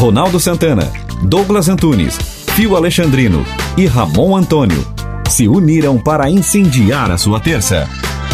[0.00, 0.90] Ronaldo Santana,
[1.28, 2.16] Douglas Antunes,
[2.56, 3.44] Fio Alexandrino
[3.76, 4.82] e Ramon Antônio
[5.28, 7.86] se uniram para incendiar a sua terça.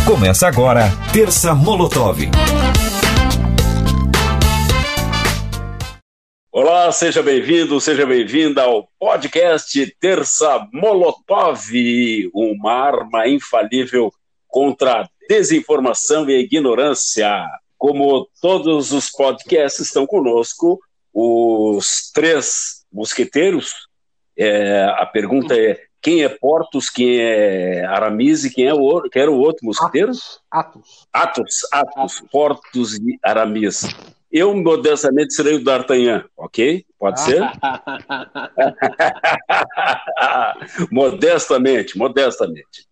[0.06, 2.20] Começa agora, Terça Molotov.
[6.52, 11.68] Olá, seja bem-vindo, seja bem-vinda ao podcast Terça Molotov,
[12.32, 14.12] uma arma infalível
[14.46, 17.44] contra a desinformação e a ignorância.
[17.76, 20.78] Como todos os podcasts estão conosco,
[21.18, 23.88] os três mosqueteiros.
[24.36, 29.22] É, a pergunta é quem é Portos, quem é Aramis e quem é o quem
[29.22, 30.12] era o outro mosqueteiro?
[30.50, 31.06] Atos.
[31.10, 32.22] Atos, Atos, Atos.
[32.30, 33.84] Portos e Aramis.
[34.30, 36.84] Eu, modestamente, serei o D'Artagnan, ok?
[36.98, 37.40] Pode ser?
[40.92, 42.84] modestamente, modestamente.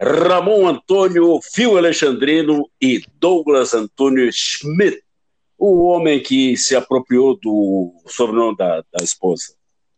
[0.00, 5.02] Ramon Antônio Fio Alexandrino e Douglas Antônio Schmidt,
[5.58, 9.54] o homem que se apropriou do sobrenome da, da esposa,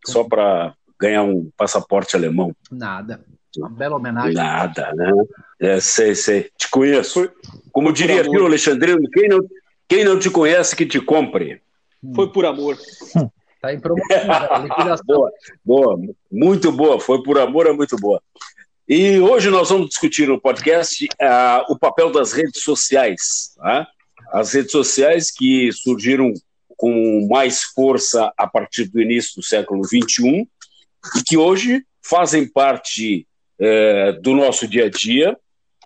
[0.07, 2.55] só para ganhar um passaporte alemão.
[2.71, 3.23] Nada.
[3.57, 4.35] Uma bela homenagem.
[4.35, 5.11] Nada, né?
[5.59, 6.51] É, sei, sei.
[6.57, 7.29] Te conheço.
[7.73, 9.41] Como diria Fio Alexandrino, quem não,
[9.89, 11.61] quem não te conhece, que te compre.
[12.15, 12.79] Foi por amor.
[13.61, 14.17] Tá em promoção,
[14.63, 15.05] liquidação.
[15.07, 15.31] boa,
[15.65, 16.01] boa,
[16.31, 16.99] muito boa.
[16.99, 18.23] Foi por amor, é muito boa.
[18.89, 23.53] E hoje nós vamos discutir no podcast uh, o papel das redes sociais.
[23.57, 23.87] Tá?
[24.33, 26.33] As redes sociais que surgiram
[26.77, 30.49] com mais força a partir do início do século XXI
[31.17, 33.27] e que hoje fazem parte
[33.61, 35.37] uh, do nosso dia a dia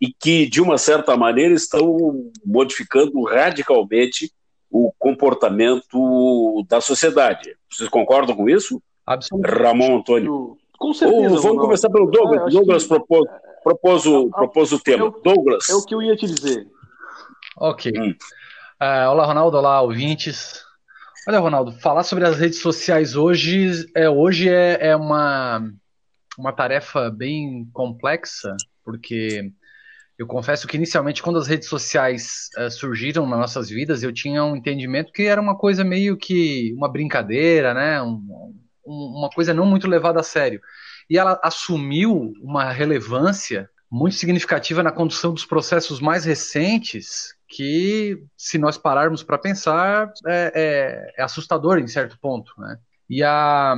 [0.00, 4.30] e que, de uma certa maneira, estão modificando radicalmente
[4.70, 7.56] o comportamento da sociedade.
[7.70, 8.82] Vocês concordam com isso?
[9.06, 9.62] Absolutamente.
[9.62, 10.56] Ramon Antônio.
[10.78, 11.34] Com certeza.
[11.34, 12.42] Ou, vamos começar pelo Douglas.
[12.48, 12.88] É, Douglas que...
[12.88, 13.30] propôs,
[13.62, 15.04] propôs, o, propôs o tema.
[15.04, 15.68] Eu, Douglas.
[15.70, 16.66] É o que eu ia te dizer.
[17.56, 17.92] Ok.
[17.96, 18.10] Hum.
[18.82, 19.56] Uh, olá, Ronaldo.
[19.56, 20.62] Olá, ouvintes.
[21.26, 25.70] Olha, Ronaldo, falar sobre as redes sociais hoje é, hoje é, é uma,
[26.36, 29.52] uma tarefa bem complexa, porque
[30.18, 34.44] eu confesso que inicialmente, quando as redes sociais uh, surgiram nas nossas vidas, eu tinha
[34.44, 38.02] um entendimento que era uma coisa meio que uma brincadeira, né?
[38.02, 40.60] Um, uma coisa não muito levada a sério.
[41.08, 48.58] E ela assumiu uma relevância muito significativa na condução dos processos mais recentes, que, se
[48.58, 52.52] nós pararmos para pensar, é, é, é, assustador em certo ponto.
[52.58, 52.78] Né?
[53.08, 53.74] E a,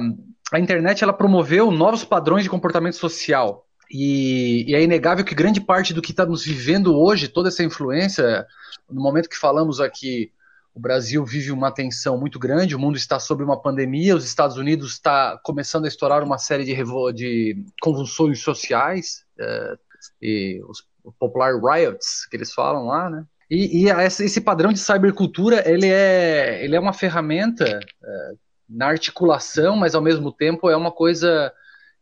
[0.52, 3.66] a internet ela promoveu novos padrões de comportamento social.
[3.90, 8.46] E, e é inegável que grande parte do que estamos vivendo hoje, toda essa influência,
[8.90, 10.32] no momento que falamos aqui
[10.74, 14.58] o Brasil vive uma tensão muito grande, o mundo está sob uma pandemia, os Estados
[14.58, 16.74] Unidos está começando a estourar uma série de,
[17.14, 19.78] de convulsões sociais, é,
[20.20, 20.86] e os
[21.18, 23.24] popular riots que eles falam lá, né?
[23.50, 28.32] E, e esse padrão de cybercultura, ele é, ele é uma ferramenta é,
[28.68, 31.52] na articulação, mas ao mesmo tempo é uma coisa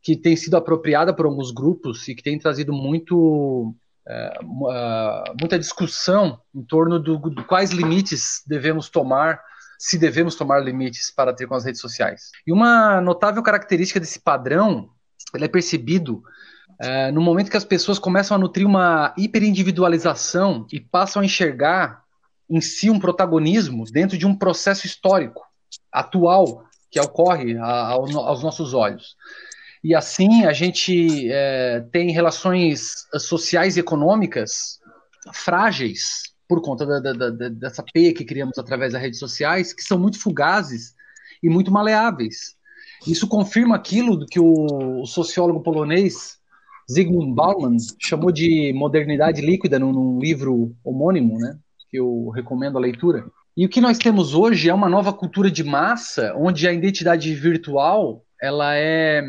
[0.02, 3.74] que tem sido apropriada por alguns grupos e que tem trazido muito
[4.06, 4.38] é,
[5.40, 9.40] muita discussão em torno do, do, quais limites devemos tomar,
[9.78, 12.30] se devemos tomar limites para ter com as redes sociais.
[12.46, 14.90] E uma notável característica desse padrão,
[15.34, 16.22] ele é percebido
[16.80, 22.02] é, no momento que as pessoas começam a nutrir uma hiperindividualização e passam a enxergar
[22.48, 25.42] em si um protagonismo dentro de um processo histórico
[25.92, 29.16] atual que ocorre a, a, aos nossos olhos.
[29.82, 34.80] E assim a gente é, tem relações sociais e econômicas
[35.32, 39.82] frágeis por conta da, da, da, dessa peia que criamos através das redes sociais, que
[39.82, 40.94] são muito fugazes
[41.42, 42.54] e muito maleáveis.
[43.06, 46.38] Isso confirma aquilo que o, o sociólogo polonês
[46.90, 51.56] Zygmunt Bauman chamou de modernidade líquida num, num livro homônimo, né,
[51.90, 53.24] que eu recomendo a leitura.
[53.56, 57.32] E o que nós temos hoje é uma nova cultura de massa, onde a identidade
[57.34, 59.22] virtual ela é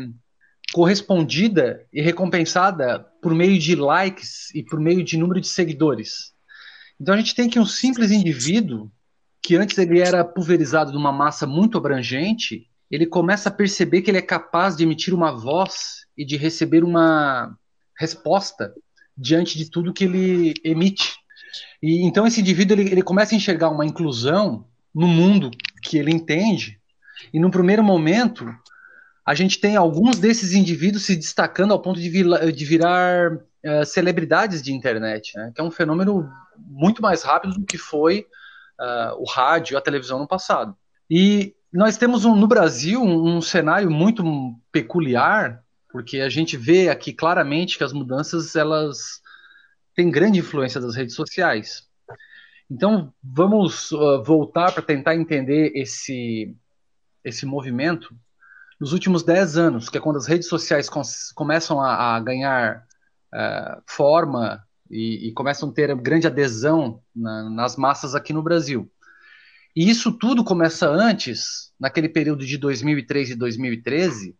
[0.72, 6.32] correspondida e recompensada por meio de likes e por meio de número de seguidores.
[7.00, 8.90] Então a gente tem que um simples indivíduo
[9.42, 14.18] que antes ele era pulverizado numa massa muito abrangente, ele começa a perceber que ele
[14.18, 17.56] é capaz de emitir uma voz e de receber uma
[17.98, 18.72] resposta
[19.16, 21.14] diante de tudo que ele emite.
[21.82, 25.50] E então esse indivíduo ele, ele começa a enxergar uma inclusão no mundo
[25.82, 26.80] que ele entende.
[27.32, 28.46] E no primeiro momento,
[29.26, 32.10] a gente tem alguns desses indivíduos se destacando ao ponto de,
[32.52, 35.52] de virar uh, celebridades de internet, né?
[35.54, 38.26] que é um fenômeno muito mais rápido do que foi
[38.80, 40.76] uh, o rádio a televisão no passado.
[41.10, 44.24] E nós temos um, no Brasil um, um cenário muito
[44.72, 49.20] peculiar, porque a gente vê aqui claramente que as mudanças elas
[49.94, 51.86] têm grande influência das redes sociais.
[52.70, 56.56] Então vamos uh, voltar para tentar entender esse
[57.22, 58.14] esse movimento
[58.78, 60.88] nos últimos 10 anos, que é quando as redes sociais
[61.34, 62.86] começam a, a ganhar
[63.34, 68.88] uh, forma e, e, começam a ter grande adesão na, nas massas aqui no Brasil.
[69.76, 74.34] E isso tudo começa antes, naquele período de 2003 e 2013,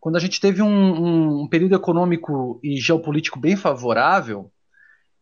[0.00, 4.50] quando a gente teve um, um, período econômico e geopolítico bem favorável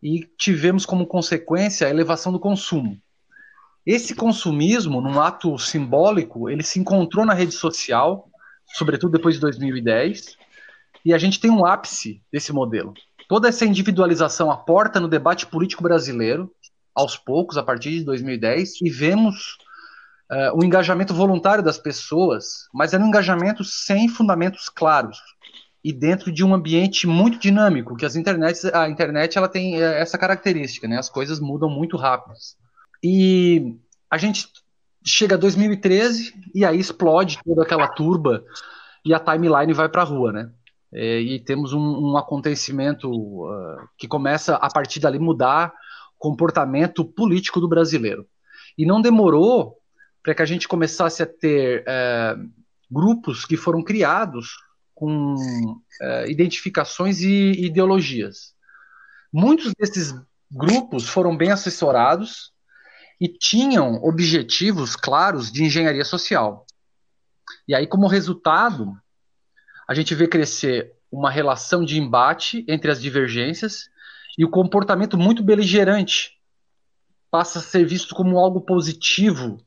[0.02, 2.98] e tivemos como consequência a elevação do consumo.
[3.84, 8.30] Esse consumismo, num ato simbólico, ele se encontrou na rede social,
[8.74, 10.38] sobretudo depois de 2010,
[11.04, 12.94] e a gente tem um ápice desse modelo.
[13.28, 16.50] Toda essa individualização aporta no debate político brasileiro,
[16.94, 19.58] aos poucos, a partir de 2010, e vemos
[20.30, 25.18] uh, o engajamento voluntário das pessoas, mas é um engajamento sem fundamentos claros
[25.84, 30.00] e dentro de um ambiente muito dinâmico, que as internets, a internet ela tem eh,
[30.00, 30.96] essa característica, né?
[30.96, 32.34] As coisas mudam muito rápido.
[33.02, 33.76] E
[34.10, 34.48] a gente
[35.04, 38.42] chega a 2013 e aí explode toda aquela turba
[39.04, 40.50] e a timeline vai para a rua, né?
[40.90, 45.70] É, e temos um, um acontecimento uh, que começa a partir dali mudar
[46.24, 48.26] comportamento político do brasileiro.
[48.78, 49.76] E não demorou
[50.22, 52.50] para que a gente começasse a ter uh,
[52.90, 54.56] grupos que foram criados
[54.94, 58.54] com uh, identificações e ideologias.
[59.30, 60.14] Muitos desses
[60.50, 62.54] grupos foram bem assessorados
[63.20, 66.64] e tinham objetivos claros de engenharia social.
[67.68, 68.96] E aí, como resultado,
[69.86, 73.90] a gente vê crescer uma relação de embate entre as divergências
[74.38, 76.32] e o comportamento muito beligerante
[77.30, 79.58] passa a ser visto como algo positivo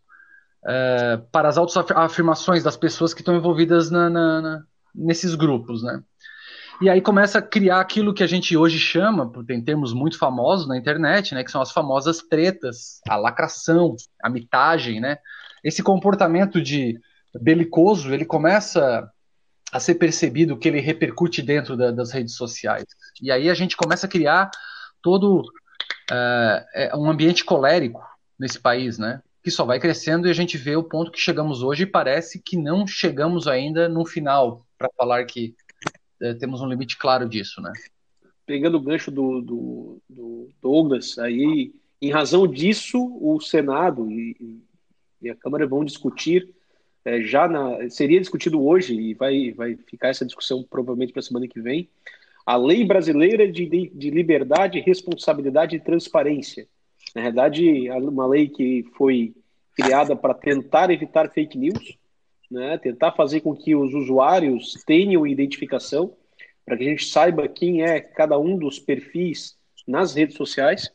[0.65, 6.01] é, para as autoafirmações das pessoas que estão envolvidas na, na, na, nesses grupos, né?
[6.79, 10.67] E aí começa a criar aquilo que a gente hoje chama, tem termos muito famosos
[10.67, 15.17] na internet, né, que são as famosas tretas, a lacração, a mitagem, né?
[15.63, 16.99] Esse comportamento de
[17.41, 19.11] belicoso, ele começa
[19.71, 22.85] a ser percebido que ele repercute dentro da, das redes sociais.
[23.21, 24.49] E aí a gente começa a criar
[25.01, 28.01] todo uh, um ambiente colérico
[28.39, 29.21] nesse país, né?
[29.43, 32.41] Que só vai crescendo e a gente vê o ponto que chegamos hoje e parece
[32.41, 35.55] que não chegamos ainda no final para falar que
[36.21, 37.71] é, temos um limite claro disso, né?
[38.45, 44.61] Pegando o gancho do, do, do Douglas, aí, em razão disso, o Senado e,
[45.21, 46.49] e a Câmara vão discutir
[47.07, 51.23] é, já na, seria discutido hoje e vai, vai ficar essa discussão provavelmente para a
[51.23, 51.87] semana que vem,
[52.45, 56.67] a Lei Brasileira de, de Liberdade, Responsabilidade e Transparência.
[57.15, 59.33] Na verdade, uma lei que foi
[59.73, 61.97] criada para tentar evitar fake news,
[62.51, 62.77] né?
[62.77, 66.13] tentar fazer com que os usuários tenham identificação,
[66.65, 69.55] para que a gente saiba quem é cada um dos perfis
[69.87, 70.91] nas redes sociais.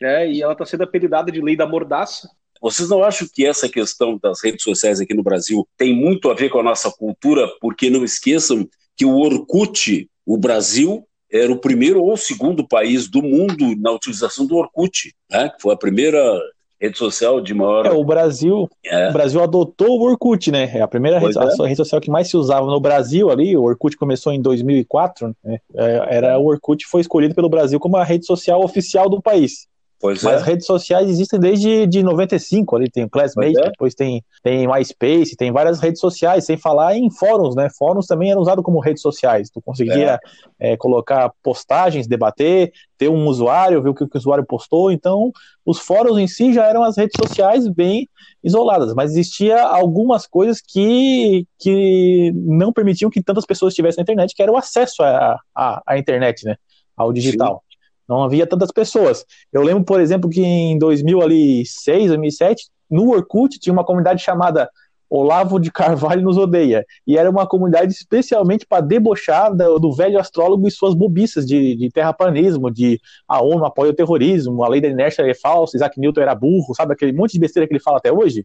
[0.00, 0.32] Né?
[0.32, 2.28] E ela está sendo apelidada de lei da mordaça.
[2.64, 6.34] Vocês não acham que essa questão das redes sociais aqui no Brasil tem muito a
[6.34, 7.46] ver com a nossa cultura?
[7.60, 8.66] Porque não esqueçam
[8.96, 13.92] que o Orkut, o Brasil, era o primeiro ou o segundo país do mundo na
[13.92, 15.50] utilização do Orkut, né?
[15.50, 16.40] que foi a primeira
[16.80, 17.84] rede social de maior.
[17.84, 19.10] É, o Brasil, é.
[19.10, 20.70] o Brasil adotou o Orkut, né?
[20.74, 21.42] É a primeira rede, é.
[21.42, 23.54] a rede, social que mais se usava no Brasil ali.
[23.54, 25.58] O Orkut começou em 2004, né?
[25.74, 29.66] É, era o Orkut foi escolhido pelo Brasil como a rede social oficial do país.
[30.04, 30.44] Pois Mas é.
[30.44, 33.70] redes sociais existem desde de 95, ali tem o Classmate, é.
[33.70, 37.70] depois tem, tem MySpace, tem várias redes sociais, sem falar em fóruns, né?
[37.70, 39.48] Fóruns também eram usados como redes sociais.
[39.48, 40.20] Tu conseguia
[40.60, 40.72] é.
[40.72, 44.92] é colocar postagens, debater, ter um usuário, ver o que o usuário postou.
[44.92, 45.32] Então,
[45.64, 48.06] os fóruns em si já eram as redes sociais bem
[48.42, 54.34] isoladas, mas existia algumas coisas que, que não permitiam que tantas pessoas estivessem na internet,
[54.34, 56.56] que era o acesso à, à, à internet, né?
[56.94, 57.62] Ao digital.
[57.62, 57.63] Sim.
[58.08, 59.24] Não havia tantas pessoas.
[59.52, 64.68] Eu lembro, por exemplo, que em 2006, 2007, no Orkut tinha uma comunidade chamada
[65.08, 66.84] Olavo de Carvalho nos odeia.
[67.06, 71.76] E era uma comunidade especialmente para debochar do, do, velho astrólogo e suas bobiças de,
[71.76, 76.00] de terraplanismo, de a ONU apoia o terrorismo, a lei da inércia é falsa, Isaac
[76.00, 78.44] Newton era burro, sabe aquele monte de besteira que ele fala até hoje?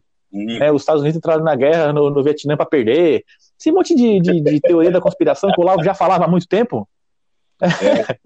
[0.60, 3.24] É, os Estados Unidos entraram na guerra no, no Vietnã para perder.
[3.58, 6.46] Esse monte de, de, de teoria da conspiração que o Olavo já falava há muito
[6.46, 6.88] tempo.
[7.62, 8.18] É.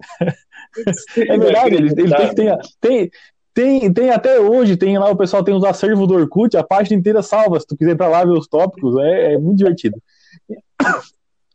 [1.17, 3.11] É verdade, ele, ele tem, tem,
[3.53, 6.97] tem, tem, até hoje, tem lá, o pessoal tem os acervos do Orkut, a página
[6.97, 9.97] inteira salva, se tu quiser pra lá ver os tópicos, é, é muito divertido.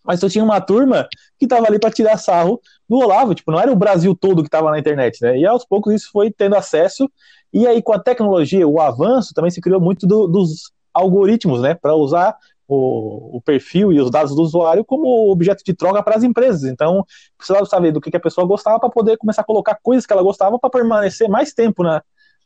[0.03, 1.07] Mas eu tinha uma turma
[1.39, 4.49] que tava ali para tirar sarro do Olavo, tipo, não era o Brasil todo que
[4.49, 5.39] tava na internet, né?
[5.39, 7.09] E aos poucos isso foi tendo acesso,
[7.53, 11.75] e aí com a tecnologia, o avanço, também se criou muito do, dos algoritmos, né,
[11.75, 12.35] para usar
[12.71, 16.65] o, o, perfil e os dados do usuário como objeto de troca para as empresas.
[16.71, 17.05] Então,
[17.37, 20.13] precisava saber do que, que a pessoa gostava para poder começar a colocar coisas que
[20.13, 22.01] ela gostava para permanecer mais tempo na,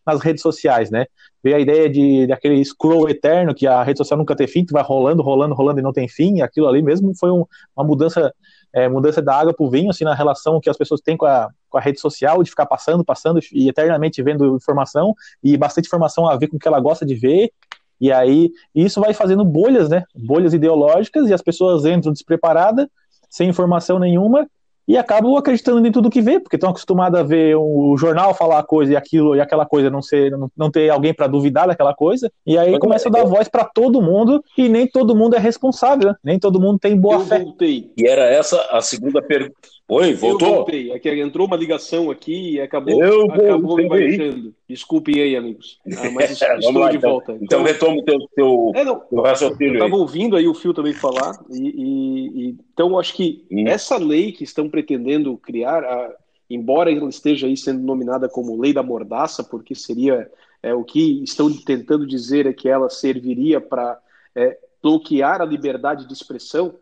[0.07, 1.07] nas redes sociais, né?
[1.43, 4.73] Veio a ideia de daquele scroll eterno que a rede social nunca tem fim, que
[4.73, 6.41] vai rolando, rolando, rolando e não tem fim.
[6.41, 7.45] Aquilo ali mesmo foi um,
[7.77, 8.33] uma mudança
[8.75, 11.27] é, mudança da água para o vinho, assim, na relação que as pessoas têm com
[11.27, 15.87] a, com a rede social, de ficar passando, passando e eternamente vendo informação, e bastante
[15.87, 17.53] informação a ver com o que ela gosta de ver,
[18.01, 20.05] e aí isso vai fazendo bolhas, né?
[20.15, 22.87] Bolhas ideológicas, e as pessoas entram despreparadas,
[23.29, 24.47] sem informação nenhuma,
[24.87, 28.63] e acabam acreditando em tudo que vê, porque estão acostumados a ver o jornal falar
[28.65, 31.95] coisa e aquilo e aquela coisa não ser não, não ter alguém para duvidar daquela
[31.95, 35.39] coisa, e aí começa a dar voz para todo mundo e nem todo mundo é
[35.39, 36.15] responsável, né?
[36.23, 37.39] nem todo mundo tem boa Eu fé.
[37.41, 37.91] Voltei.
[37.97, 39.55] E era essa a segunda pergunta.
[39.87, 40.49] Oi, voltou?
[40.49, 40.91] Eu voltei.
[40.93, 44.55] É que entrou uma ligação aqui e acabou, Eu acabou me baixando.
[44.67, 45.79] Desculpem aí, amigos.
[45.99, 47.11] Ah, mas É, estou lá, de então.
[47.11, 47.39] volta.
[47.41, 50.95] Então retoma o teu, teu, É, teu eu raciocínio estava ouvindo aí o Fio também
[50.95, 53.65] falar, e, e- e- então acho que Hum.
[53.69, 56.15] essa lei que estão pretendendo criar, a-
[56.49, 60.31] embora ela esteja aí sendo nominada como lei da mordaça, porque seria
[60.63, 63.99] é, o que estão tentando dizer é que ela serviria para
[64.35, 66.75] é, bloquear a liberdade de expressão,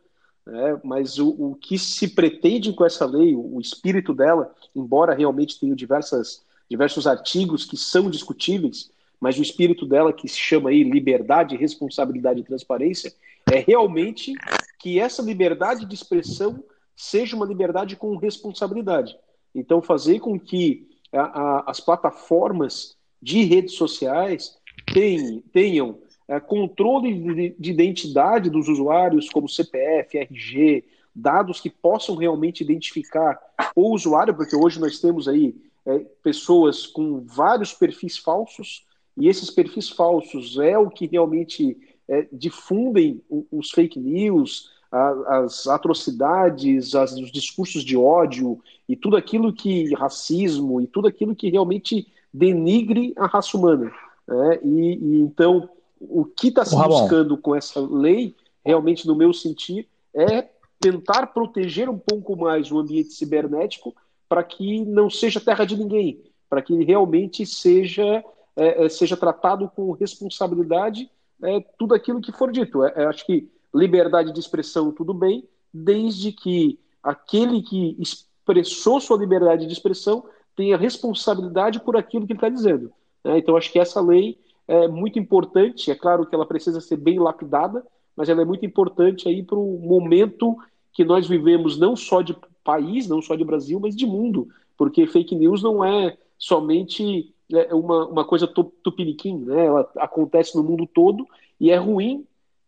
[0.46, 0.80] né?
[0.82, 5.58] mas o, o que se pretende com essa lei, o, o espírito dela, embora realmente
[5.58, 10.82] tenha diversas, diversos artigos que são discutíveis, mas o espírito dela, que se chama aí
[10.82, 13.12] liberdade, responsabilidade e transparência,
[13.50, 14.32] é realmente
[14.80, 16.62] que essa liberdade de expressão
[16.96, 19.16] seja uma liberdade com responsabilidade.
[19.54, 24.56] Então, fazer com que a- a- as plataformas de redes sociais
[24.92, 25.98] tenham, tenham
[26.28, 33.38] é, controle de, de identidade dos usuários, como CPF, RG, dados que possam realmente identificar
[33.76, 38.84] o usuário, porque hoje nós temos aí é, pessoas com vários perfis falsos,
[39.16, 41.76] e esses perfis falsos é o que realmente
[42.08, 49.16] é, difundem os fake news, a- as atrocidades, as- os discursos de ódio e tudo
[49.16, 53.90] aquilo que racismo e tudo aquilo que realmente denigre a raça humana.
[54.26, 54.58] né?
[54.62, 55.68] E, e então
[56.08, 60.48] o que está se buscando com essa lei, realmente no meu sentir, é
[60.80, 63.94] tentar proteger um pouco mais o ambiente cibernético
[64.28, 68.24] para que não seja terra de ninguém, para que realmente seja
[68.56, 71.10] é, é, seja tratado com responsabilidade
[71.42, 72.84] é, tudo aquilo que for dito.
[72.84, 79.16] É, é, acho que liberdade de expressão, tudo bem, desde que aquele que expressou sua
[79.16, 82.92] liberdade de expressão tenha responsabilidade por aquilo que ele está dizendo.
[83.24, 83.38] né?
[83.38, 85.90] Então, acho que essa lei é muito importante.
[85.90, 87.84] É claro que ela precisa ser bem lapidada,
[88.16, 90.56] mas ela é muito importante aí para o momento
[90.92, 95.06] que nós vivemos, não só de país, não só de Brasil, mas de mundo, porque
[95.06, 99.66] fake news não é somente é, uma, uma coisa tu- tupiniquim, né?
[99.66, 101.26] Ela acontece no mundo todo
[101.58, 102.26] e é ruim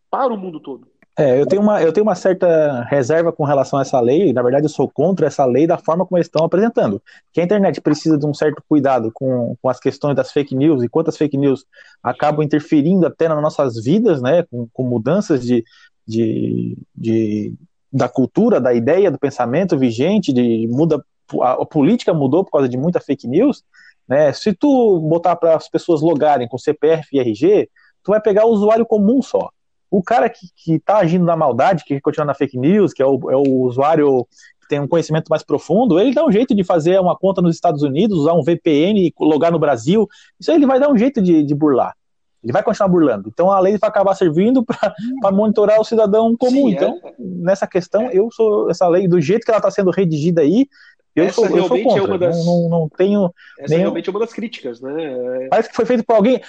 [0.09, 0.87] para o mundo todo.
[1.17, 4.41] É, eu tenho, uma, eu tenho uma certa reserva com relação a essa lei, na
[4.41, 7.01] verdade eu sou contra essa lei da forma como eles estão apresentando.
[7.31, 10.83] Que a internet precisa de um certo cuidado com, com as questões das fake news
[10.83, 11.65] e quantas fake news
[12.03, 15.63] acabam interferindo até nas nossas vidas, né, com, com mudanças de,
[16.05, 17.53] de, de,
[17.91, 21.01] da cultura, da ideia, do pensamento vigente, de muda
[21.41, 23.63] a, a política mudou por causa de muita fake news,
[24.07, 24.31] né?
[24.33, 27.69] Se tu botar para as pessoas logarem com CPF e RG,
[28.03, 29.49] tu vai pegar o usuário comum só.
[29.89, 33.01] O cara que, que tá agindo na maldade, que quer continuar na fake news, que
[33.01, 34.25] é o, é o usuário
[34.61, 37.55] que tem um conhecimento mais profundo, ele dá um jeito de fazer uma conta nos
[37.55, 40.07] Estados Unidos, usar um VPN e logar no Brasil.
[40.39, 41.93] Isso aí ele vai dar um jeito de, de burlar.
[42.43, 43.29] Ele vai continuar burlando.
[43.31, 46.51] Então a lei vai acabar servindo para monitorar o cidadão comum.
[46.51, 46.75] Sim, é.
[46.75, 50.67] então, nessa questão, eu sou essa lei, do jeito que ela está sendo redigida aí,
[51.15, 52.03] eu Essa sou, eu sou é contra.
[52.03, 53.33] uma das- não, não, não tenho.
[53.57, 54.91] Essa Nem- realmente é uma das críticas, né?
[55.43, 56.41] É, Parece que foi feito por alguém.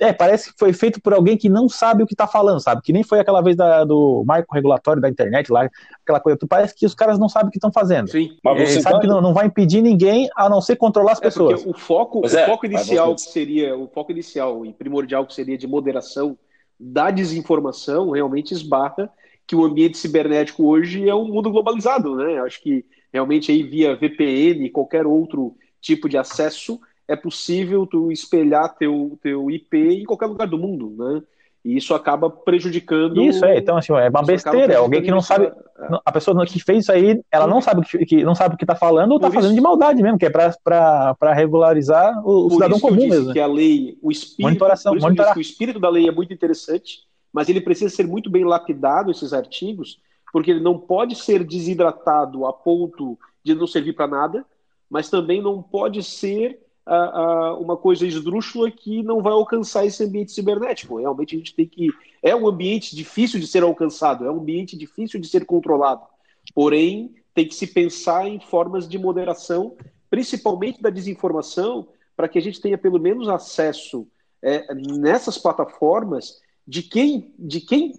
[0.00, 2.80] É, parece que foi feito por alguém que não sabe o que está falando, sabe?
[2.82, 5.68] Que nem foi aquela vez da- do marco regulatório da internet lá,
[6.02, 6.38] aquela coisa.
[6.48, 8.08] Parece que os caras não sabem o que estão fazendo.
[8.10, 8.30] Sim.
[8.42, 11.18] Mas você sabe tá- que não, não vai impedir ninguém a não ser controlar as
[11.18, 11.66] É pessoas.
[11.66, 15.58] o foco, o é, foco inicial que seria o foco inicial e primordial que seria
[15.58, 16.36] de moderação
[16.78, 19.10] da desinformação realmente esbarra
[19.46, 22.38] que o ambiente cibernético hoje é um mundo globalizado, né?
[22.40, 28.10] Acho que realmente aí via VPN e qualquer outro tipo de acesso é possível tu
[28.12, 31.22] espelhar teu teu IP em qualquer lugar do mundo, né?
[31.62, 35.20] E isso acaba prejudicando Isso é, então assim, é uma besteira, é alguém que não
[35.20, 38.34] sabe, prejudicando a pessoa que fez isso aí, ela não sabe o que, que- não
[38.34, 42.18] sabe o que está falando ou está fazendo de maldade mesmo, que é para regularizar
[42.26, 43.32] o, o cidadão comum mesmo.
[43.32, 45.34] que a lei, o espírito, Monitoração, monitorar.
[45.34, 47.00] que o espírito da lei é muito interessante,
[47.32, 50.00] mas ele precisa ser muito bem lapidado esses artigos,
[50.32, 54.46] porque ele não pode ser desidratado a ponto de não servir para nada,
[54.88, 60.02] mas também não pode ser ah, ah, uma coisa esdrúxula que não vai alcançar esse
[60.04, 60.98] ambiente cibernético.
[60.98, 61.88] Realmente a gente tem que
[62.22, 66.02] é um ambiente difícil de ser alcançado, é um ambiente difícil de ser controlado.
[66.54, 69.76] Porém, tem que se pensar em formas de moderação,
[70.10, 74.06] principalmente da desinformação, para que a gente tenha pelo menos acesso
[74.42, 77.94] é, nessas plataformas de quem, de quem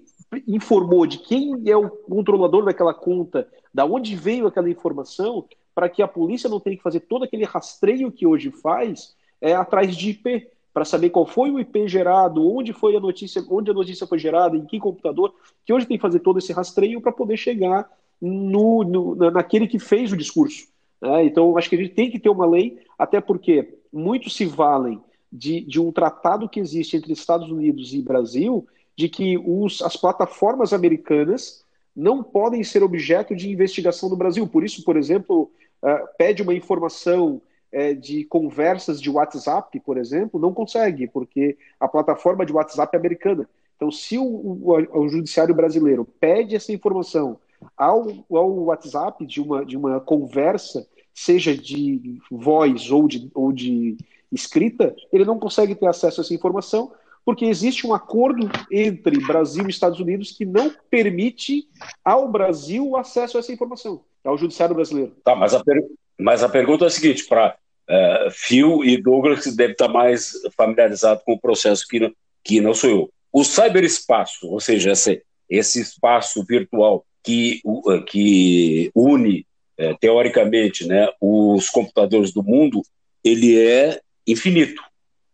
[0.47, 5.45] informou, de quem é o controlador daquela conta, da onde veio aquela informação,
[5.81, 9.55] para que a polícia não tenha que fazer todo aquele rastreio que hoje faz é,
[9.55, 13.71] atrás de IP, para saber qual foi o IP gerado, onde foi a notícia, onde
[13.71, 15.33] a notícia foi gerada, em que computador,
[15.65, 17.89] que hoje tem que fazer todo esse rastreio para poder chegar
[18.21, 20.67] no, no, naquele que fez o discurso.
[21.01, 21.25] Né?
[21.25, 25.01] Então, acho que a gente tem que ter uma lei, até porque muitos se valem
[25.33, 29.97] de, de um tratado que existe entre Estados Unidos e Brasil, de que os, as
[29.97, 34.47] plataformas americanas não podem ser objeto de investigação do Brasil.
[34.47, 35.51] Por isso, por exemplo,
[35.83, 37.41] uh, pede uma informação
[37.73, 42.99] uh, de conversas de WhatsApp, por exemplo, não consegue, porque a plataforma de WhatsApp é
[42.99, 43.49] americana.
[43.75, 47.39] Então, se o, o, o judiciário brasileiro pede essa informação
[47.75, 53.97] ao, ao WhatsApp de uma, de uma conversa, seja de voz ou de, ou de
[54.31, 56.91] escrita, ele não consegue ter acesso a essa informação,
[57.25, 61.67] porque existe um acordo entre Brasil e Estados Unidos que não permite
[62.03, 65.15] ao Brasil o acesso a essa informação, ao judiciário brasileiro.
[65.23, 65.83] Tá, mas a, per...
[66.19, 67.55] mas a pergunta é a seguinte, para
[67.89, 72.11] uh, é, Phil e Douglas, que deve estar mais familiarizado com o processo que não,
[72.43, 73.09] que não sou eu.
[73.31, 77.61] O cyberespaço, ou seja, esse, esse espaço virtual que,
[78.07, 79.45] que une,
[79.77, 82.81] é, teoricamente, né, os computadores do mundo,
[83.23, 84.81] ele é infinito,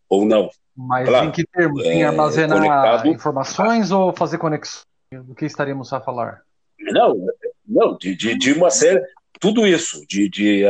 [0.10, 0.50] ou não?
[0.76, 1.84] Mas claro, em que termos?
[1.86, 3.08] Em é, armazenar conectado...
[3.08, 4.84] informações ou fazer conexões?
[5.12, 6.42] Do que estaríamos a falar?
[6.80, 7.18] Não,
[7.68, 9.02] não de, de, de uma série,
[9.40, 10.64] tudo isso, de, de,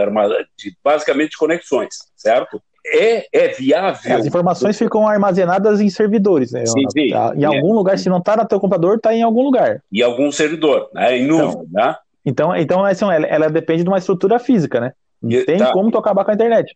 [0.58, 2.62] de basicamente conexões, certo?
[2.86, 4.16] É, é viável.
[4.16, 6.66] As informações ficam armazenadas em servidores, né?
[6.66, 7.46] Sim, sim, em é.
[7.46, 9.84] algum lugar, se não está no teu computador, está em algum lugar.
[9.92, 11.18] Em algum servidor, né?
[11.18, 11.96] em nuvem, então, né?
[12.26, 14.94] Então, então assim, ela, ela, depende de uma estrutura física, né?
[15.22, 15.72] Não tem tá.
[15.72, 16.76] como tu acabar com a internet.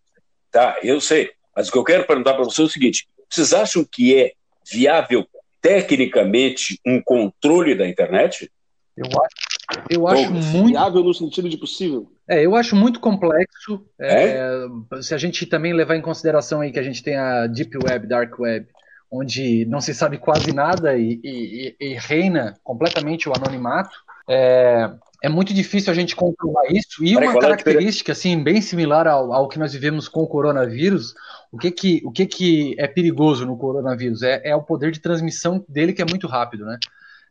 [0.51, 1.32] Tá, eu sei.
[1.56, 4.32] Mas o que eu quero perguntar para você é o seguinte: vocês acham que é
[4.70, 5.25] viável
[5.62, 8.51] tecnicamente um controle da internet?
[8.98, 9.50] Eu acho,
[9.90, 12.12] eu acho muito viável no sentido de possível.
[12.27, 13.86] É, eu acho muito complexo.
[14.00, 14.24] É?
[14.24, 17.77] É, se a gente também levar em consideração aí que a gente tem a deep
[17.77, 18.68] web, dark web,
[19.12, 23.96] onde não se sabe quase nada e, e, e reina completamente o anonimato.
[24.29, 24.90] É,
[25.22, 27.03] é muito difícil a gente controlar isso.
[27.03, 31.14] E uma característica assim bem similar ao, ao que nós vivemos com o coronavírus,
[31.51, 34.24] o que que, o que que é perigoso no coronavírus?
[34.24, 36.79] É, é o poder de transmissão dele que é muito rápido, né?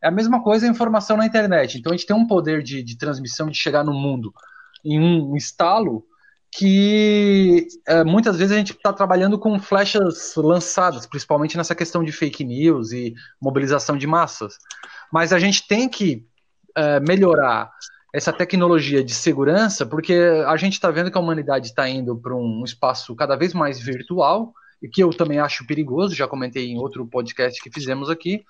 [0.02, 1.78] É a mesma coisa a informação na internet.
[1.78, 4.32] Então a gente tem um poder de, de transmissão de chegar no mundo
[4.84, 6.04] em um estalo
[6.52, 12.10] que é, muitas vezes a gente está trabalhando com flechas lançadas, principalmente nessa questão de
[12.10, 14.58] fake news e mobilização de massas.
[15.12, 16.26] Mas a gente tem que
[16.76, 17.70] é, melhorar
[18.12, 20.14] essa tecnologia de segurança, porque
[20.46, 23.78] a gente está vendo que a humanidade está indo para um espaço cada vez mais
[23.78, 28.44] virtual, e que eu também acho perigoso, já comentei em outro podcast que fizemos aqui,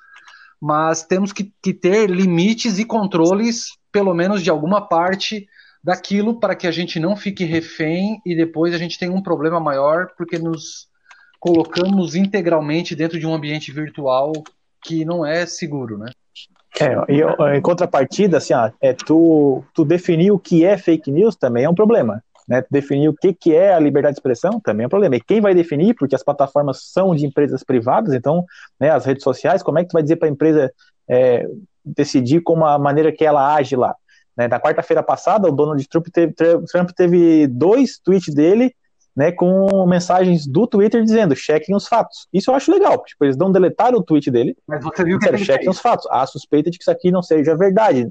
[0.60, 5.48] mas temos que, que ter limites e controles, pelo menos de alguma parte
[5.82, 9.58] daquilo, para que a gente não fique refém e depois a gente tenha um problema
[9.58, 10.88] maior, porque nos
[11.38, 14.32] colocamos integralmente dentro de um ambiente virtual
[14.84, 16.10] que não é seguro, né?
[16.78, 21.34] É, e em contrapartida, assim, ó, é, tu, tu definir o que é fake news
[21.34, 22.22] também é um problema.
[22.50, 22.64] Né?
[22.68, 25.14] Definir o que, que é a liberdade de expressão também é um problema.
[25.14, 28.44] E quem vai definir, porque as plataformas são de empresas privadas, então,
[28.78, 30.72] né, as redes sociais, como é que tu vai dizer para a empresa
[31.08, 31.46] é,
[31.84, 33.94] decidir como a maneira que ela age lá?
[34.36, 34.48] Né?
[34.48, 38.74] Na quarta-feira passada, o Donald Trump teve, Trump teve dois tweets dele
[39.14, 42.26] né, com mensagens do Twitter dizendo chequem os fatos.
[42.32, 43.00] Isso eu acho legal.
[43.04, 44.56] Tipo, eles não deletaram o tweet dele.
[44.66, 46.06] Mas você viu que disseram, chequem os fatos.
[46.10, 48.10] Há suspeita de que isso aqui não seja verdade.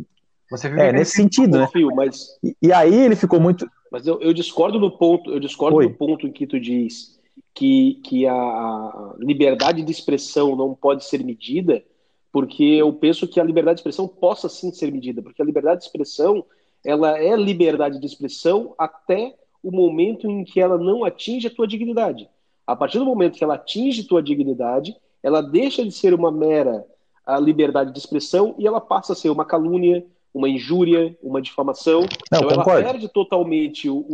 [0.49, 1.67] Você viu é, nesse sentido, né?
[1.95, 2.38] mas...
[2.43, 3.69] E, e, aí ele ficou muito.
[3.91, 5.88] Mas eu, eu discordo no ponto, eu discordo Oi.
[5.88, 7.19] no ponto em que tu diz
[7.54, 11.84] que, que a liberdade de expressão não pode ser medida,
[12.32, 15.82] porque eu penso que a liberdade de expressão possa sim ser medida, porque a liberdade
[15.82, 16.45] de expressão
[16.86, 21.67] ela é liberdade de expressão até o momento em que ela não atinge a tua
[21.67, 22.30] dignidade.
[22.65, 26.86] A partir do momento que ela atinge tua dignidade, ela deixa de ser uma mera
[27.25, 32.02] a liberdade de expressão e ela passa a ser uma calúnia, uma injúria, uma difamação.
[32.32, 32.82] Não, então concordo.
[32.82, 34.06] ela perde totalmente o,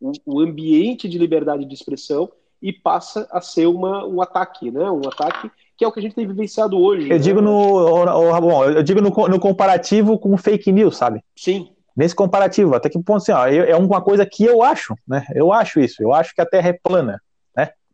[0.00, 2.30] o, o, ambiente de liberdade de expressão
[2.60, 4.90] e passa a ser uma, um ataque, né?
[4.90, 7.04] Um ataque que é o que a gente tem vivenciado hoje.
[7.08, 7.18] Eu né?
[7.18, 11.22] digo no, bom, eu digo no, no comparativo com fake news, sabe?
[11.34, 15.24] Sim nesse comparativo, até que ponto assim, ó, é uma coisa que eu acho, né?
[15.34, 17.20] Eu acho isso, eu acho que a Terra é plana?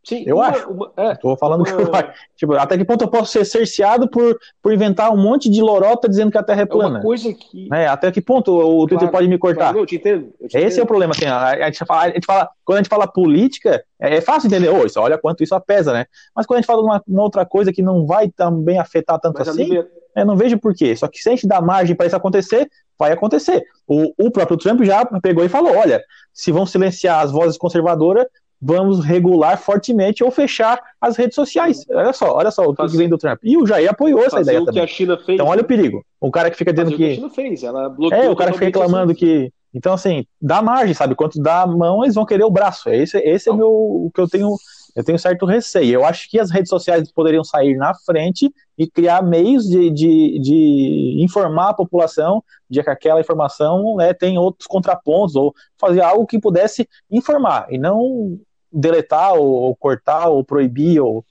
[0.09, 0.71] Sim, eu uma, acho.
[0.71, 2.03] Uma, é, Tô falando uma...
[2.03, 2.13] que.
[2.35, 6.09] Tipo, até que ponto eu posso ser cerceado por, por inventar um monte de lorota
[6.09, 6.97] dizendo que a Terra é plana?
[6.97, 7.69] É uma coisa que.
[7.71, 9.65] É, até que ponto o Twitter claro, pode me cortar?
[9.65, 10.33] Claro, eu te entendo.
[10.41, 10.81] Eu te Esse entendo.
[10.81, 11.13] é o problema.
[11.13, 14.47] Assim, a, gente fala, a gente fala, quando a gente fala política, é, é fácil
[14.47, 14.71] entender.
[14.71, 16.07] Oh, isso, olha quanto isso apesa, né?
[16.35, 19.39] Mas quando a gente fala uma, uma outra coisa que não vai também afetar tanto
[19.39, 20.97] Mas assim, eu não vejo por quê.
[20.97, 22.67] Só que se a gente dá margem para isso acontecer,
[22.99, 23.63] vai acontecer.
[23.87, 28.27] O, o próprio Trump já pegou e falou: olha, se vão silenciar as vozes conservadoras,
[28.61, 31.85] vamos regular fortemente ou fechar as redes sociais.
[31.91, 33.39] Olha só, olha só o que vem do Trump.
[33.43, 34.87] E o Jair apoiou essa ideia também.
[34.87, 36.05] Fez, então olha o perigo.
[36.21, 36.97] O cara que fica dizendo que...
[36.97, 39.53] que a China fez, ela bloqueou É, o cara que fica reclamando que...
[39.73, 41.15] Então, assim, dá margem, sabe?
[41.15, 42.89] Quanto dá a mão, eles vão querer o braço.
[42.89, 44.57] Esse, esse é meu, o que eu tenho
[44.99, 45.95] eu tenho certo receio.
[45.95, 50.41] Eu acho que as redes sociais poderiam sair na frente e criar meios de, de,
[50.41, 56.27] de informar a população de que aquela informação né, tem outros contrapontos, ou fazer algo
[56.27, 58.41] que pudesse informar, e não
[58.73, 61.25] deletar, ou, ou cortar, ou proibir, ou,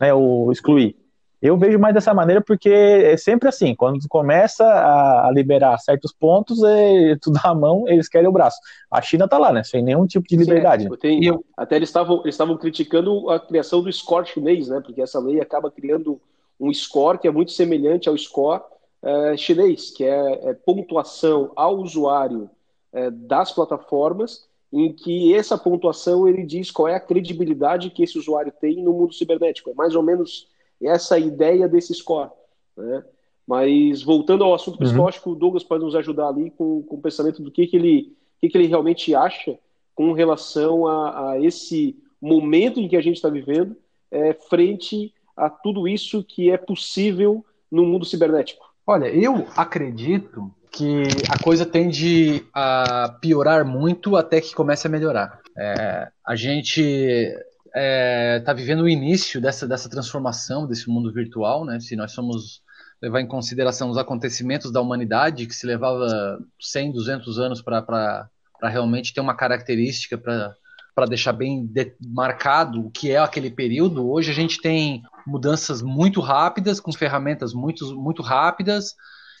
[0.00, 0.96] né, ou excluir.
[1.42, 6.10] Eu vejo mais dessa maneira porque é sempre assim, quando começa a, a liberar certos
[6.10, 8.56] pontos, é, tu dá a mão, eles querem o braço.
[8.90, 9.62] A China tá lá, né?
[9.62, 10.84] Sem nenhum tipo de liberdade.
[10.84, 11.44] Sim, tem, eu...
[11.54, 14.80] Até eles estavam eles criticando a criação do score chinês, né?
[14.82, 16.18] Porque essa lei acaba criando
[16.58, 18.62] um score que é muito semelhante ao score
[19.02, 22.48] é, chinês, que é, é, pontuação ao usuário
[22.90, 28.18] é, das plataformas, em que essa pontuação ele diz qual é a credibilidade que esse
[28.18, 29.70] usuário tem no mundo cibernético.
[29.70, 30.48] É mais ou menos
[30.82, 32.30] essa ideia desse score.
[32.76, 33.04] Né?
[33.46, 35.08] Mas voltando ao assunto principal, uhum.
[35.08, 37.76] acho que o Douglas pode nos ajudar ali com, com o pensamento do que, que,
[37.76, 39.56] ele, que, que ele realmente acha
[39.94, 43.76] com relação a, a esse momento em que a gente está vivendo,
[44.10, 48.64] é, frente a tudo isso que é possível no mundo cibernético.
[48.84, 55.40] Olha, eu acredito que a coisa tende a piorar muito até que comece a melhorar.
[55.56, 57.40] É, a gente está
[57.76, 61.78] é, tá vivendo o início dessa, dessa transformação desse mundo virtual, né?
[61.78, 62.60] Se nós somos
[63.00, 68.28] levar em consideração os acontecimentos da humanidade, que se levava 100, 200 anos para
[68.62, 74.34] realmente ter uma característica para deixar bem marcado o que é aquele período, hoje a
[74.34, 78.94] gente tem mudanças muito rápidas, com ferramentas muito, muito rápidas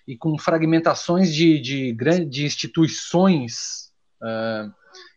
[0.06, 1.96] e com fragmentações de, de,
[2.28, 3.90] de instituições
[4.22, 4.72] uh,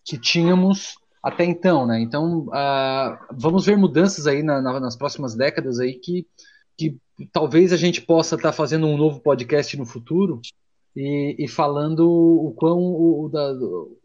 [0.06, 2.00] que tínhamos até então, né?
[2.00, 6.26] Então, uh, vamos ver mudanças aí na, na, nas próximas décadas aí que,
[6.78, 6.98] que
[7.34, 10.40] talvez a gente possa estar tá fazendo um novo podcast no futuro
[10.96, 13.52] e, e falando o quão, o, da,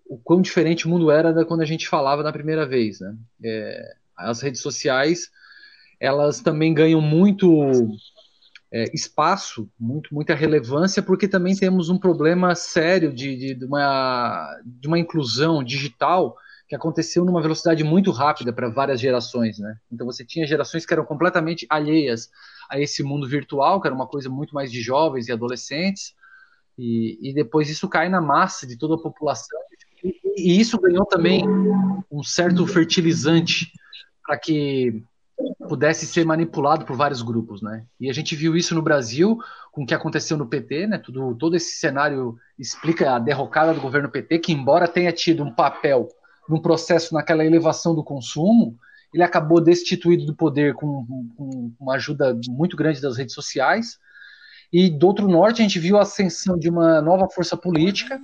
[0.07, 3.17] o quão diferente o mundo era da quando a gente falava na primeira vez, né?
[3.45, 5.31] É, as redes sociais,
[6.01, 7.49] elas também ganham muito
[8.73, 14.59] é, espaço, muito, muita relevância, porque também temos um problema sério de, de, de, uma,
[14.65, 16.35] de uma inclusão digital
[16.67, 19.77] que aconteceu numa velocidade muito rápida para várias gerações, né?
[19.93, 22.31] Então você tinha gerações que eram completamente alheias
[22.71, 26.15] a esse mundo virtual, que era uma coisa muito mais de jovens e adolescentes,
[26.79, 29.59] e, e depois isso cai na massa de toda a população,
[30.03, 31.45] e, e isso ganhou também
[32.11, 33.71] um certo fertilizante
[34.25, 35.05] para que
[35.73, 37.87] pudesse ser manipulado por vários grupos, né?
[37.99, 39.39] E a gente viu isso no Brasil
[39.73, 40.99] com o que aconteceu no PT, né?
[40.99, 45.51] Tudo, todo esse cenário explica a derrocada do governo PT, que embora tenha tido um
[45.51, 46.09] papel
[46.47, 48.77] num processo naquela elevação do consumo,
[49.15, 51.07] ele acabou destituído do poder com,
[51.39, 53.99] com uma ajuda muito grande das redes sociais.
[54.71, 58.21] E do outro norte a gente viu a ascensão de uma nova força política,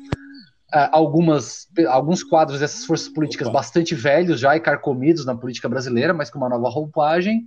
[0.71, 3.59] algumas, alguns quadros dessas forças políticas Opa.
[3.59, 7.47] bastante velhos já e carcomidos na política brasileira, mas com uma nova roupagem.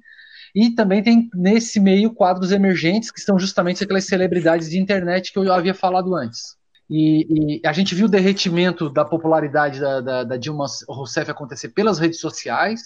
[0.54, 5.40] E também tem nesse meio quadros emergentes que são justamente aquelas celebridades de internet que
[5.40, 6.58] eu havia falado antes.
[6.90, 11.70] E, e, a gente viu o derretimento da popularidade da, da, da, Dilma Rousseff acontecer
[11.70, 12.82] pelas redes sociais.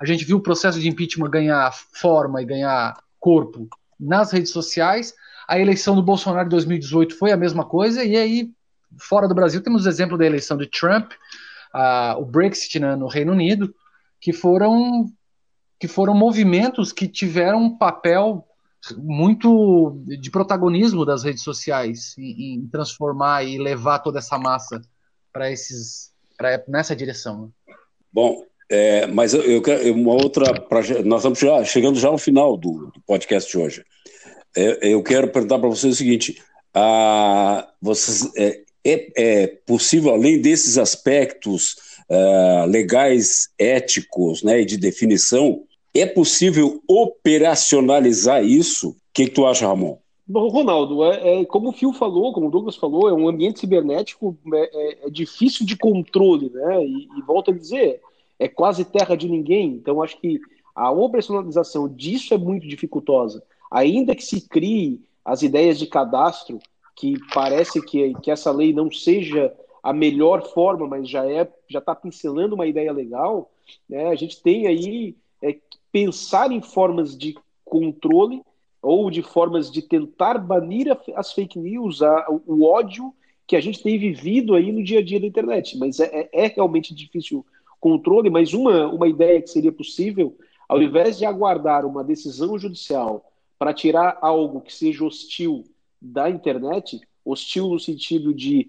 [0.00, 3.66] A gente viu o processo de impeachment ganhar forma e ganhar corpo
[3.98, 5.12] nas redes sociais.
[5.48, 8.04] A eleição do Bolsonaro de 2018 foi a mesma coisa.
[8.04, 8.52] E aí,
[8.96, 11.12] fora do Brasil, temos o exemplo da eleição de Trump,
[12.18, 13.74] o Brexit né, no Reino Unido,
[14.20, 15.06] que foram,
[15.78, 18.44] que foram movimentos que tiveram um papel
[18.96, 24.80] muito de protagonismo das redes sociais em, em transformar e levar toda essa massa
[25.32, 27.42] para esses pra, nessa direção.
[27.42, 27.74] Né?
[28.12, 30.60] Bom, é, mas eu, eu uma outra.
[30.60, 33.84] Pra, nós estamos já, chegando já ao final do, do podcast de hoje.
[34.56, 36.42] É, eu quero perguntar para vocês o seguinte:
[36.74, 38.62] a, vocês, é,
[38.94, 41.76] é, é possível, além desses aspectos
[42.08, 45.62] uh, legais, éticos né, e de definição,
[45.94, 48.90] é possível operacionalizar isso?
[48.90, 49.98] O que, que tu acha, Ramon?
[50.26, 53.60] Bom, Ronaldo, é, é, como o Phil falou, como o Douglas falou, é um ambiente
[53.60, 56.84] cibernético é, é, é difícil de controle, né?
[56.84, 58.02] E, e volto a dizer,
[58.38, 59.68] é quase terra de ninguém.
[59.68, 60.38] Então, acho que
[60.74, 63.42] a operacionalização disso é muito dificultosa.
[63.70, 66.58] Ainda que se crie as ideias de cadastro,
[66.98, 71.78] que parece que, que essa lei não seja a melhor forma, mas já é já
[71.78, 73.50] está pincelando uma ideia legal,
[73.88, 74.08] né?
[74.08, 75.56] a gente tem aí é,
[75.92, 78.42] pensar em formas de controle
[78.82, 83.14] ou de formas de tentar banir as fake news, a, o ódio
[83.46, 85.78] que a gente tem vivido aí no dia a dia da internet.
[85.78, 87.46] Mas é, é, é realmente difícil
[87.78, 90.36] controle, mas uma, uma ideia que seria possível,
[90.68, 95.64] ao invés de aguardar uma decisão judicial para tirar algo que seja hostil
[96.00, 98.68] da internet, hostil no sentido de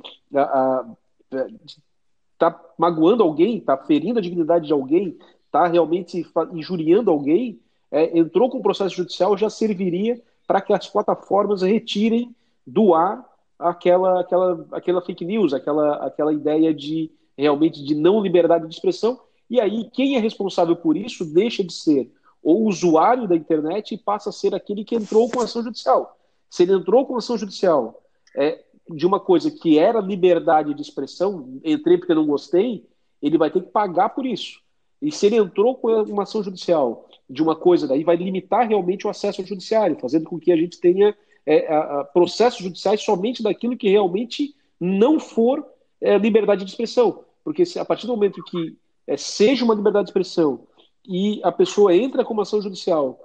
[2.37, 7.59] tá magoando alguém, está ferindo a dignidade de alguém, está realmente injuriando alguém,
[7.91, 12.33] é, entrou com o processo judicial, já serviria para que as plataformas retirem
[12.65, 18.67] do ar aquela, aquela, aquela fake news, aquela, aquela ideia de realmente de não liberdade
[18.67, 19.19] de expressão.
[19.49, 22.11] E aí, quem é responsável por isso deixa de ser
[22.41, 26.17] o usuário da internet e passa a ser aquele que entrou com ação judicial.
[26.49, 28.01] Se ele entrou com ação judicial
[28.35, 32.85] é, de uma coisa que era liberdade de expressão, entrei porque não gostei,
[33.21, 34.59] ele vai ter que pagar por isso.
[35.01, 39.05] E se ele entrou com uma ação judicial de uma coisa, daí vai limitar realmente
[39.05, 43.01] o acesso ao judiciário, fazendo com que a gente tenha é, a, a processos judiciais
[43.01, 45.65] somente daquilo que realmente não for
[46.01, 47.23] é, liberdade de expressão.
[47.43, 50.67] Porque se, a partir do momento que é, seja uma liberdade de expressão
[51.07, 53.19] e a pessoa entra com uma ação judicial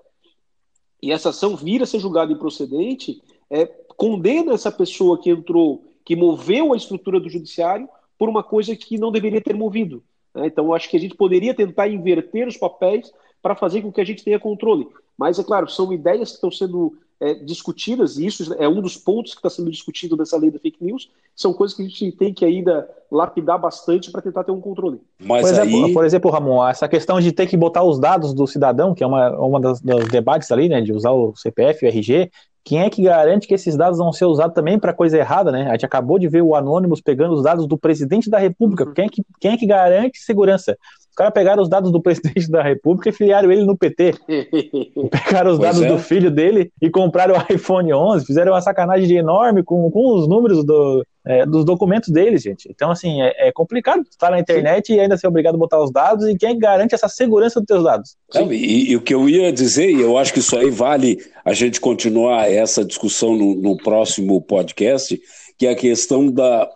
[1.04, 6.16] e essa ação vira a ser julgada improcedente, é, condena essa pessoa que entrou, que
[6.16, 7.86] moveu a estrutura do judiciário
[8.18, 10.02] por uma coisa que não deveria ter movido.
[10.34, 10.46] Né?
[10.46, 13.12] Então, acho que a gente poderia tentar inverter os papéis
[13.42, 14.88] para fazer com que a gente tenha controle.
[15.14, 18.96] Mas, é claro, são ideias que estão sendo é, discutidas, e isso é um dos
[18.96, 22.12] pontos que está sendo discutido nessa lei da fake news, são coisas que a gente
[22.12, 25.00] tem que ainda lapidar bastante para tentar ter um controle.
[25.18, 25.92] Mas por, exemplo, aí...
[25.92, 29.07] por exemplo, Ramon, essa questão de ter que botar os dados do cidadão, que é
[29.07, 32.31] uma, uma das, dos debates ali, né, de usar o CPF, o RG,
[32.64, 35.68] quem é que garante que esses dados vão ser usados também para coisa errada, né?
[35.68, 38.87] A gente acabou de ver o Anonymous pegando os dados do presidente da República.
[38.87, 38.94] Uhum.
[38.94, 40.74] Quem, é que, quem é que garante segurança?
[41.14, 44.14] Os caras pegaram os dados do presidente da República e filiaram ele no PT.
[45.09, 45.87] pegaram os dados é.
[45.87, 48.27] do filho dele e compraram o iPhone 11.
[48.27, 52.68] Fizeram uma sacanagem enorme com, com os números do, é, dos documentos deles, gente.
[52.68, 54.94] Então, assim, é, é complicado estar na internet Sim.
[54.94, 56.27] e ainda ser obrigado a botar os dados.
[56.27, 58.16] E quem garante essa segurança dos teus dados?
[58.50, 61.53] e, e, o que eu ia dizer, e eu acho que isso aí vale a
[61.53, 65.16] gente continuar essa discussão no, no próximo podcast,
[65.57, 66.68] que é a questão da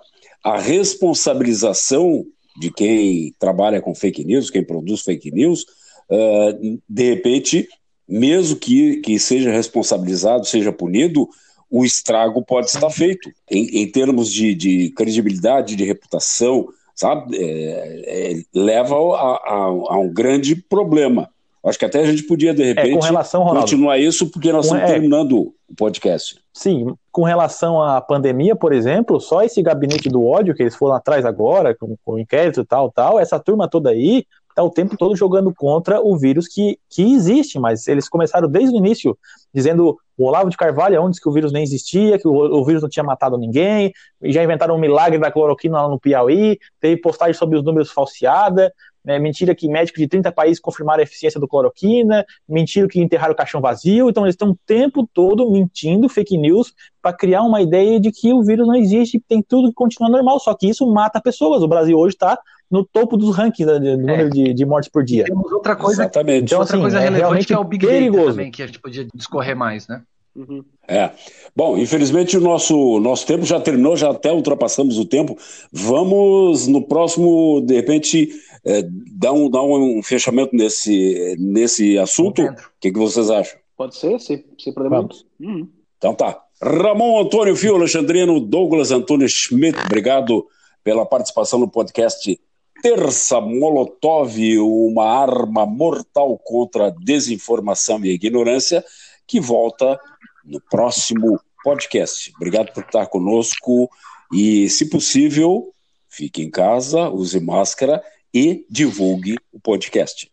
[0.45, 2.25] a responsabilização
[2.59, 5.65] de quem trabalha com fake news, quem produz fake news,
[6.11, 7.69] uh, de repente,
[8.09, 11.29] mesmo que, que seja responsabilizado, seja punido,
[11.71, 13.31] o estrago pode estar feito.
[13.51, 17.37] Em, em termos de, de, credibilidade, de reputação, sabe?
[17.37, 19.55] É, é, leva a, a,
[19.91, 21.29] a, um grande problema.
[21.65, 24.67] Acho que até a gente podia, de repente, é, relação, Ronaldo, continuar isso, porque nós
[24.67, 26.39] estamos é, terminando o podcast.
[26.53, 30.95] Sim, com relação à pandemia, por exemplo, só esse gabinete do ódio que eles foram
[30.95, 34.25] atrás agora, com, com inquérito e tal, tal, essa turma toda aí
[34.59, 38.75] está o tempo todo jogando contra o vírus que, que existe, mas eles começaram desde
[38.75, 39.17] o início
[39.55, 42.83] dizendo o Olavo de Carvalho onde que o vírus nem existia, que o, o, vírus
[42.83, 43.93] não tinha matado ninguém,
[44.25, 48.73] já inventaram um milagre da cloroquina lá no Piauí, teve postagem sobre os números falseada,
[49.09, 53.33] né, mentira que médicos de 30 países confirmaram a eficiência do cloroquina, mentira que enterraram
[53.33, 57.63] o caixão vazio, então eles estão o tempo todo mentindo, fake news, para criar uma
[57.63, 60.87] ideia de que o vírus não existe, tem tudo que continua normal, só que isso
[60.93, 61.63] mata pessoas.
[61.63, 62.39] O Brasil hoje está
[62.71, 63.97] no topo dos rankings do é.
[63.97, 65.25] número de, de, mortes por dia.
[65.25, 66.45] Temos outra coisa, Exatamente.
[66.45, 68.25] Então, outra assim, coisa é relevante que é o Big perigoso.
[68.25, 70.03] Data também, que a gente podia discorrer mais, né?
[70.39, 70.65] Uhum.
[70.87, 71.11] É.
[71.55, 75.37] Bom, infelizmente o nosso, nosso tempo já terminou, já até ultrapassamos o tempo.
[75.73, 78.31] Vamos no próximo, de repente,
[78.65, 78.85] é,
[79.17, 82.43] dar, um, dar um fechamento nesse, nesse assunto.
[82.43, 83.59] O que, que vocês acham?
[83.77, 85.09] Pode ser, sem, sem problema.
[85.41, 85.69] Uhum.
[85.97, 86.41] Então tá.
[86.63, 90.47] Ramon Antônio Fio Alexandrino, Douglas Antônio Schmidt, obrigado
[90.83, 92.39] pela participação no podcast
[92.81, 98.85] Terça Molotov, uma arma mortal contra a desinformação e a ignorância,
[99.27, 100.01] que volta
[100.49, 102.33] no próximo podcast.
[102.37, 103.91] Obrigado por estar conosco
[104.33, 105.73] e, se possível,
[106.09, 110.31] fique em casa, use máscara e divulgue o podcast.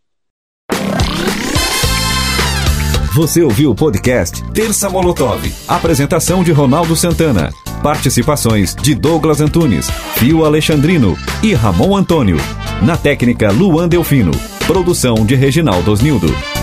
[3.15, 5.41] Você ouviu o podcast Terça Molotov.
[5.69, 7.49] Apresentação de Ronaldo Santana.
[7.81, 12.35] Participações de Douglas Antunes, Fio Alexandrino e Ramon Antônio.
[12.85, 14.31] Na técnica Luan Delfino.
[14.67, 16.54] Produção de Reginaldo Osnildo.